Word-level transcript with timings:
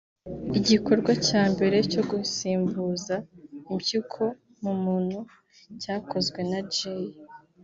Igikorwa 0.57 1.11
cya 1.27 1.43
mbere 1.53 1.77
cyo 1.91 2.01
gusimbuza 2.11 3.15
impyiko 3.71 4.23
mu 4.63 4.73
muntu 4.83 5.19
cyakozwe 5.81 6.39
na 6.51 6.59
J 6.73 6.75